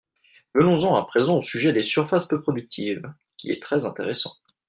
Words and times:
Venons-en 0.55 0.95
à 0.95 1.05
présent 1.05 1.37
au 1.37 1.43
sujet 1.43 1.73
des 1.73 1.83
surfaces 1.83 2.25
peu 2.25 2.41
productives, 2.41 3.13
qui 3.37 3.51
est 3.51 3.61
très 3.61 3.85
intéressant. 3.85 4.33